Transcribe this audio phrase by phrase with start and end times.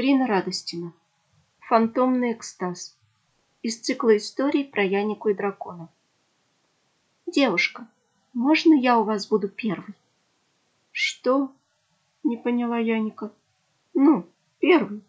[0.00, 0.94] Рина Радостина.
[1.58, 2.98] Фантомный экстаз.
[3.60, 5.90] Из цикла историй про Янику и дракона.
[7.26, 7.86] Девушка,
[8.32, 9.94] можно я у вас буду первый?
[10.90, 11.52] Что?
[12.22, 13.30] Не поняла Яника.
[13.92, 14.26] Ну,
[14.58, 15.02] первый.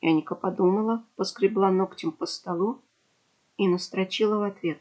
[0.00, 2.80] Яника подумала, поскребла ногтем по столу
[3.56, 4.80] и настрочила в ответ.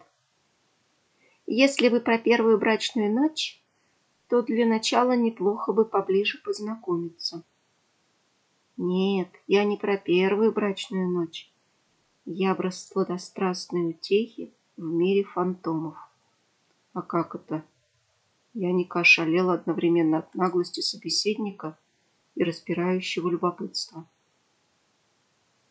[1.48, 3.60] Если вы про первую брачную ночь,
[4.30, 7.44] то для начала неплохо бы поближе познакомиться.
[8.78, 11.52] Нет, я не про первую брачную ночь.
[12.26, 15.96] Я про сладострастные утехи в мире фантомов.
[16.94, 17.64] А как это?
[18.54, 21.78] Я не ошалела одновременно от наглости собеседника
[22.36, 24.10] и распирающего любопытства.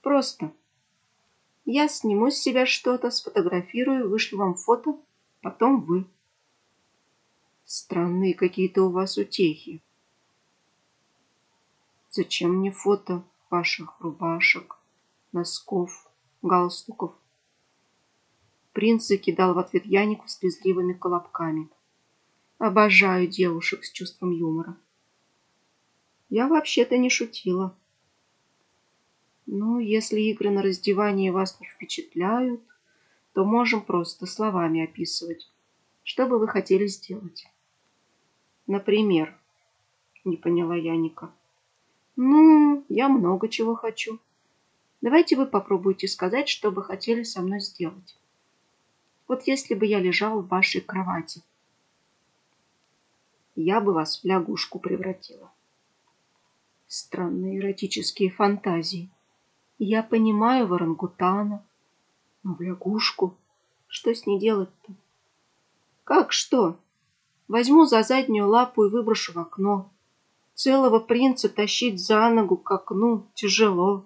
[0.00, 0.52] Просто.
[1.66, 4.98] Я сниму с себя что-то, сфотографирую, вышлю вам фото,
[5.42, 6.06] потом вы.
[7.64, 9.83] Странные какие-то у вас утехи.
[12.16, 14.78] Зачем мне фото ваших рубашек,
[15.32, 16.08] носков,
[16.42, 17.12] галстуков?
[18.72, 21.69] Принц закидал в ответ Янику слезливыми колобками.
[22.58, 24.77] Обожаю девушек с чувством юмора.
[26.28, 27.77] Я вообще-то не шутила.
[29.46, 32.62] Ну, если игры на раздевании вас не впечатляют,
[33.33, 35.50] то можем просто словами описывать,
[36.05, 37.48] что бы вы хотели сделать.
[38.69, 39.36] Например,
[40.24, 41.33] не поняла Яника.
[42.17, 44.19] Ну, я много чего хочу.
[45.01, 48.17] Давайте вы попробуйте сказать, что бы хотели со мной сделать.
[49.27, 51.42] Вот если бы я лежал в вашей кровати,
[53.57, 55.51] я бы вас в лягушку превратила.
[56.87, 59.11] Странные эротические фантазии.
[59.79, 61.65] Я понимаю в орангутана,
[62.42, 63.37] но в лягушку
[63.95, 64.92] что с ней делать-то?
[66.03, 66.77] Как что?
[67.47, 69.89] Возьму за заднюю лапу и выброшу в окно.
[70.55, 74.05] Целого принца тащить за ногу к окну тяжело,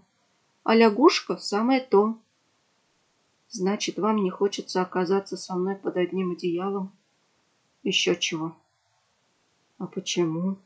[0.64, 2.16] а лягушка— самое то.
[3.50, 6.90] Значит, вам не хочется оказаться со мной под одним одеялом?
[7.82, 8.56] Еще чего.
[9.78, 10.56] А почему?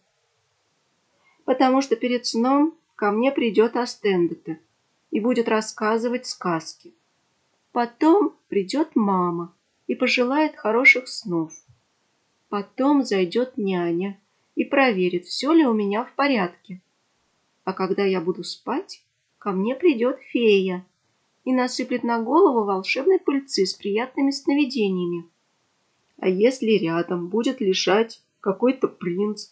[1.44, 4.58] Потому что перед сном ко мне придет Астендета
[5.10, 6.94] и будет рассказывать сказки.
[7.72, 9.52] Потом придет мама
[9.88, 11.52] и пожелает хороших снов.
[12.48, 14.18] Потом зайдет няня
[14.54, 16.80] и проверит, все ли у меня в порядке.
[17.64, 19.04] А когда я буду спать,
[19.38, 20.84] ко мне придет фея
[21.44, 25.26] и насыплет на голову волшебной пыльцы с приятными сновидениями.
[26.18, 29.50] А если рядом будет лежать какой-то принц,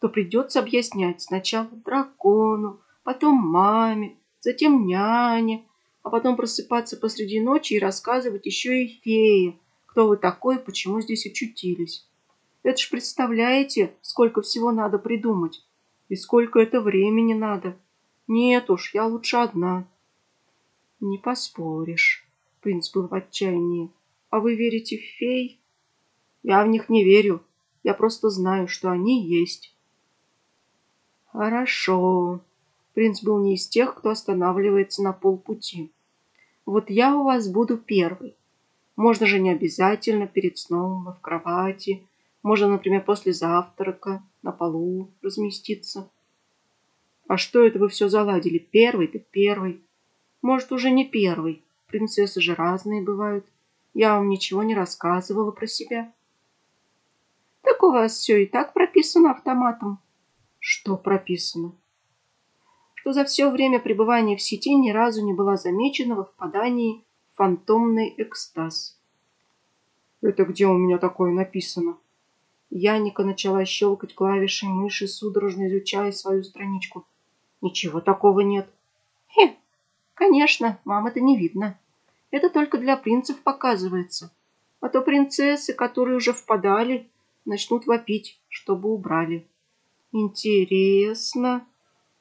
[0.00, 5.64] то придется объяснять сначала дракону, потом маме, затем няне,
[6.02, 11.00] а потом просыпаться посреди ночи и рассказывать еще и фее, кто вы такой и почему
[11.00, 12.06] здесь очутились.
[12.62, 15.64] Это ж представляете, сколько всего надо придумать,
[16.08, 17.76] и сколько это времени надо.
[18.28, 19.86] Нет уж, я лучше одна.
[21.00, 22.26] Не поспоришь,
[22.60, 23.90] принц был в отчаянии.
[24.28, 25.60] А вы верите в фей?
[26.42, 27.42] Я в них не верю,
[27.82, 29.74] я просто знаю, что они есть.
[31.32, 32.40] Хорошо.
[32.94, 35.90] Принц был не из тех, кто останавливается на полпути.
[36.66, 38.36] Вот я у вас буду первый.
[38.96, 42.06] Можно же не обязательно перед сном в кровати.
[42.42, 46.10] Можно, например, после завтрака на полу разместиться.
[47.28, 48.58] А что это вы все заладили?
[48.58, 49.84] Первый ты первый.
[50.42, 51.62] Может, уже не первый.
[51.86, 53.46] Принцессы же разные бывают.
[53.92, 56.12] Я вам ничего не рассказывала про себя.
[57.62, 59.98] Так у вас все и так прописано автоматом.
[60.58, 61.74] Что прописано?
[62.94, 68.14] Что за все время пребывания в сети ни разу не была замечена во впадании фантомный
[68.16, 68.98] экстаз.
[70.20, 71.98] Это где у меня такое написано?
[72.70, 77.04] Яника начала щелкать клавишей мыши, судорожно изучая свою страничку.
[77.60, 78.70] Ничего такого нет.
[79.28, 79.56] Хе,
[80.14, 81.78] конечно, вам это не видно.
[82.30, 84.32] Это только для принцев показывается.
[84.80, 87.08] А то принцессы, которые уже впадали,
[87.44, 89.46] начнут вопить, чтобы убрали.
[90.12, 91.66] Интересно.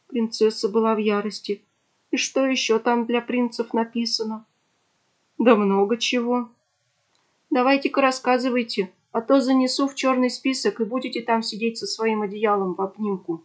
[0.08, 1.64] Принцесса была в ярости.
[2.12, 4.46] И что еще там для принцев написано?
[5.38, 6.50] Да много чего.
[7.52, 12.76] Давайте-ка рассказывайте, а то занесу в черный список и будете там сидеть со своим одеялом
[12.76, 13.44] в обнимку.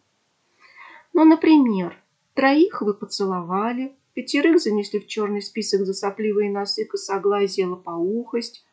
[1.12, 1.96] Ну, например,
[2.34, 8.64] троих вы поцеловали, пятерых занесли в черный список за сопливые носы, косоглазие, лопоухость,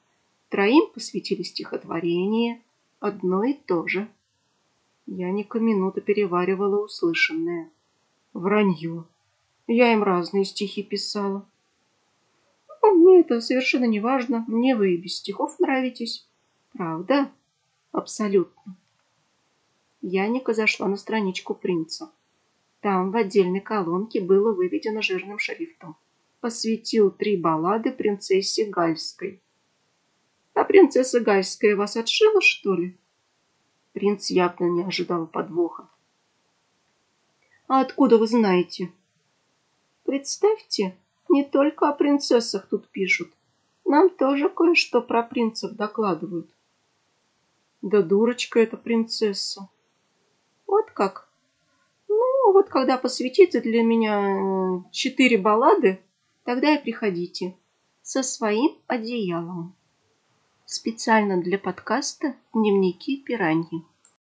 [0.49, 2.61] троим посвятили стихотворение,
[2.99, 4.07] одно и то же.
[5.05, 7.69] Яника минуту переваривала услышанное.
[8.33, 9.05] Вранье.
[9.67, 11.45] Я им разные стихи писала.
[12.81, 14.45] Мне это совершенно не важно.
[14.47, 16.27] Мне вы и без стихов нравитесь.
[16.73, 17.31] Правда?
[17.91, 18.77] Абсолютно.
[20.01, 22.11] Яника зашла на страничку принца.
[22.79, 25.95] Там в отдельной колонке было выведено жирным шрифтом.
[26.39, 29.41] Посвятил три баллады принцессе Гальской.
[30.53, 32.97] А принцесса Гальская вас отшила, что ли?
[33.93, 35.87] Принц явно не ожидал подвоха.
[37.67, 38.91] А откуда вы знаете?
[40.03, 40.97] Представьте,
[41.29, 43.31] не только о принцессах тут пишут.
[43.85, 46.49] Нам тоже кое-что про принцев докладывают.
[47.81, 49.69] Да дурочка эта принцесса.
[50.67, 51.29] Вот как?
[52.07, 55.99] Ну, вот когда посвятите для меня э, четыре баллады,
[56.43, 57.57] тогда и приходите
[58.01, 59.75] со своим одеялом.
[60.65, 63.83] Специально для подкаста «Дневники пираньи».